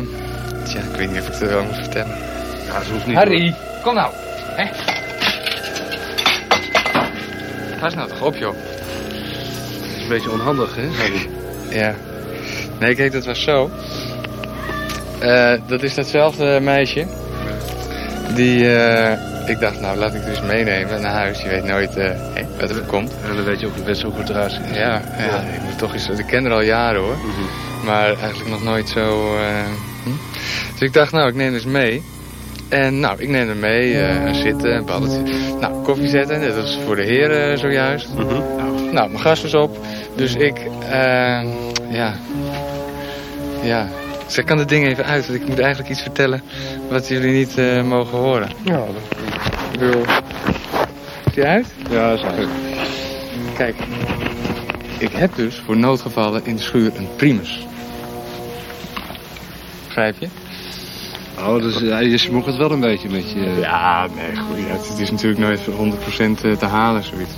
tja, 0.65 0.81
ik 0.81 0.97
weet 0.97 1.11
niet 1.11 1.21
of 1.21 1.27
ik 1.27 1.33
het 1.33 1.51
wel 1.51 1.63
moet 1.63 1.75
vertellen. 1.75 2.17
Ja, 2.67 2.83
ze 2.83 2.93
hoeft 2.93 3.07
niet. 3.07 3.17
Harry, 3.17 3.55
kom 3.83 3.95
nou. 3.95 4.13
Hè? 4.57 4.69
Pas 7.81 7.95
nou 7.95 8.09
toch 8.09 8.23
op, 8.23 8.37
joh. 8.37 8.55
Het 8.55 9.97
is 9.97 10.03
een 10.03 10.09
beetje 10.09 10.31
onhandig, 10.31 10.77
hè, 10.77 10.87
Harry? 10.87 11.29
Ja. 11.71 11.95
Nee, 12.79 12.95
kijk, 12.95 13.13
dat 13.13 13.25
was 13.25 13.43
zo. 13.43 13.71
Eh, 15.19 15.53
dat 15.67 15.83
is 15.83 15.95
datzelfde 15.95 16.61
meisje. 16.61 17.07
Die, 18.35 18.77
eh, 18.77 19.19
ik 19.49 19.61
dacht, 19.61 19.81
nou, 19.81 19.99
laat 19.99 20.15
ik 20.15 20.21
het 20.21 20.27
dus 20.27 20.41
meenemen 20.43 21.01
naar 21.01 21.13
huis. 21.13 21.43
Je 21.43 21.49
weet 21.49 21.65
nooit 21.65 21.97
eh, 21.97 22.11
wat 22.61 22.71
er 22.71 22.81
komt. 22.83 23.13
En 23.29 23.37
dan 23.37 23.45
weet 23.45 23.61
je 23.61 23.67
ook, 23.67 23.95
ze 23.97 24.07
ook 24.07 24.17
wat 24.17 24.29
eruit 24.29 24.53
ziet. 24.53 24.75
Ja, 24.75 25.03
ja, 25.19 25.39
ik 25.55 25.63
moet 25.65 25.79
toch 25.79 25.93
eens, 25.93 26.09
ik 26.09 26.27
ken 26.27 26.45
haar 26.45 26.53
al 26.53 26.61
jaren 26.63 27.01
hoor. 27.01 27.17
Maar 27.85 28.07
eigenlijk 28.07 28.51
nog 28.51 28.63
nooit 28.63 28.89
zo. 28.89 29.37
eh, 29.37 29.43
hm? 30.03 30.11
Dus 30.73 30.81
ik 30.81 30.93
dacht, 30.93 31.13
nou, 31.13 31.29
ik 31.29 31.35
neem 31.35 31.53
dus 31.53 31.65
mee. 31.65 32.03
En 32.69 33.01
nou, 33.01 33.21
ik 33.21 33.29
neem 33.29 33.49
er 33.49 33.57
mee, 33.57 33.99
eh, 34.01 34.35
zitten, 34.35 34.77
een 34.77 34.85
babbeltje. 34.85 35.23
Nou, 35.61 35.83
koffie 35.83 36.09
zetten, 36.09 36.41
dat 36.41 36.55
was 36.55 36.79
voor 36.87 36.97
de 36.97 37.03
heren 37.05 37.59
zojuist. 37.59 38.09
Nou, 38.93 39.09
mijn 39.11 39.21
gast 39.21 39.43
was 39.43 39.55
op. 39.55 39.79
Dus 40.17 40.35
ik, 40.35 40.59
eh, 40.91 41.43
ja. 41.91 42.15
Ja. 43.63 43.89
Ze 44.27 44.43
kan 44.43 44.59
het 44.59 44.69
ding 44.69 44.87
even 44.87 45.05
uit, 45.05 45.27
want 45.27 45.41
ik 45.41 45.49
moet 45.49 45.59
eigenlijk 45.59 45.91
iets 45.91 46.03
vertellen 46.03 46.43
wat 46.89 47.09
jullie 47.09 47.33
niet 47.33 47.59
eh, 47.59 47.83
mogen 47.83 48.19
horen. 48.19 48.49
Ja, 48.65 48.79
bedoel. 49.79 50.03
Is 51.27 51.35
die 51.35 51.45
uit? 51.45 51.75
ja 51.91 52.17
zo. 52.17 52.27
Kijk, 53.57 53.77
ik 54.99 55.13
heb 55.13 55.35
dus 55.35 55.63
voor 55.67 55.77
noodgevallen 55.77 56.47
in 56.47 56.57
de 56.57 56.63
schuur 56.63 56.93
een 56.97 57.09
primus. 57.17 57.67
Begrijp 59.87 60.17
je? 60.19 60.29
Oh, 61.39 61.63
dus 61.63 61.79
ja, 61.79 61.99
je 61.99 62.19
smokkelt 62.19 62.57
wel 62.57 62.71
een 62.71 62.81
beetje 62.81 63.09
met 63.09 63.31
je... 63.31 63.57
Ja, 63.61 64.07
nee, 64.15 64.37
goed. 64.37 64.59
Ja, 64.59 64.89
het 64.89 64.99
is 64.99 65.11
natuurlijk 65.11 65.41
nooit 65.41 65.61
100% 66.57 66.59
te 66.59 66.67
halen, 66.67 67.05
zoiets. 67.05 67.33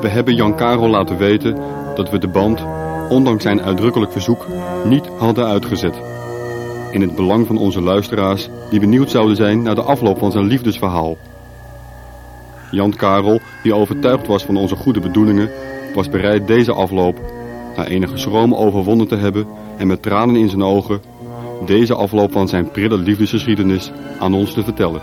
We 0.00 0.08
hebben 0.08 0.34
Jan 0.34 0.56
Karel 0.56 0.88
laten 0.88 1.16
weten 1.16 1.56
dat 1.94 2.10
we 2.10 2.18
de 2.18 2.28
band, 2.28 2.64
ondanks 3.08 3.42
zijn 3.42 3.62
uitdrukkelijk 3.62 4.12
verzoek, 4.12 4.46
niet 4.84 5.06
hadden 5.18 5.46
uitgezet. 5.46 5.94
In 6.90 7.00
het 7.00 7.14
belang 7.14 7.46
van 7.46 7.56
onze 7.58 7.80
luisteraars 7.80 8.48
die 8.70 8.80
benieuwd 8.80 9.10
zouden 9.10 9.36
zijn 9.36 9.62
naar 9.62 9.74
de 9.74 9.82
afloop 9.82 10.18
van 10.18 10.32
zijn 10.32 10.46
liefdesverhaal. 10.46 11.16
Jan 12.70 12.94
Karel, 12.96 13.40
die 13.62 13.74
overtuigd 13.74 14.26
was 14.26 14.44
van 14.44 14.56
onze 14.56 14.76
goede 14.76 15.00
bedoelingen, 15.00 15.50
was 15.94 16.08
bereid 16.08 16.46
deze 16.46 16.72
afloop, 16.72 17.20
na 17.76 17.86
enige 17.86 18.16
schroom 18.16 18.54
overwonnen 18.54 19.08
te 19.08 19.16
hebben 19.16 19.46
en 19.76 19.86
met 19.86 20.02
tranen 20.02 20.36
in 20.36 20.48
zijn 20.48 20.62
ogen, 20.62 21.00
deze 21.66 21.94
afloop 21.94 22.32
van 22.32 22.48
zijn 22.48 22.70
prille 22.70 22.96
liefdesgeschiedenis 22.98 23.90
aan 24.18 24.34
ons 24.34 24.52
te 24.52 24.62
vertellen. 24.62 25.00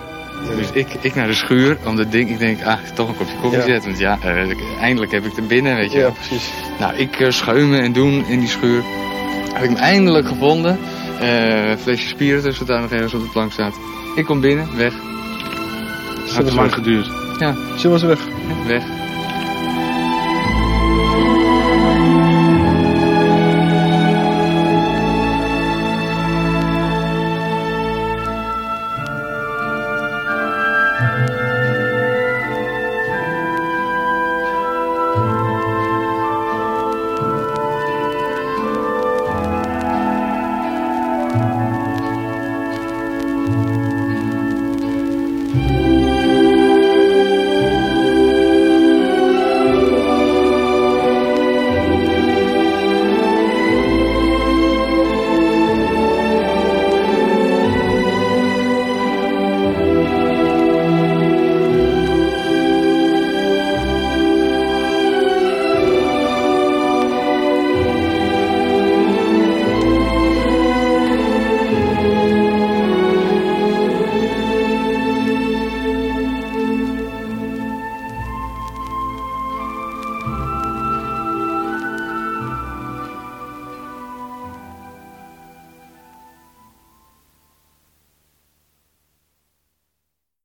Dus 0.55 0.71
ik, 0.71 0.87
ik 1.01 1.15
naar 1.15 1.27
de 1.27 1.33
schuur 1.33 1.77
om 1.85 1.95
dat 1.95 2.11
ding, 2.11 2.29
ik 2.29 2.39
denk, 2.39 2.63
ah, 2.65 2.77
toch 2.93 3.07
een 3.07 3.17
kopje 3.17 3.33
koffie 3.41 3.59
Ja. 3.59 3.65
zetten. 3.65 3.89
Want 3.89 3.99
ja, 4.01 4.17
eh, 4.21 4.51
eindelijk 4.81 5.11
heb 5.11 5.25
ik 5.25 5.37
er 5.37 5.45
binnen, 5.45 5.75
weet 5.75 5.91
je 5.91 5.97
Ja, 5.97 6.03
wel. 6.03 6.11
precies. 6.11 6.51
Nou, 6.79 6.95
ik 6.95 7.19
eh, 7.19 7.29
schuimen 7.31 7.81
en 7.81 7.93
doen 7.93 8.25
in 8.27 8.39
die 8.39 8.47
schuur. 8.47 8.81
Heb 9.53 9.63
ik 9.63 9.69
hem 9.69 9.77
eindelijk 9.77 10.27
gevonden. 10.27 10.77
Eh 11.19 11.77
flesje 11.77 12.07
spiritus, 12.07 12.57
wat 12.57 12.67
daar 12.67 12.81
nog 12.81 12.91
ergens 12.91 13.13
op 13.13 13.21
de 13.21 13.29
plank 13.29 13.51
staat. 13.51 13.75
Ik 14.15 14.25
kom 14.25 14.41
binnen, 14.41 14.77
weg. 14.77 14.93
Het 16.25 16.37
heeft 16.37 16.53
lang 16.53 16.73
geduurd. 16.73 17.09
Ja, 17.39 17.55
Ze 17.77 17.89
was 17.89 18.01
weg. 18.03 18.19
weg. 18.67 18.83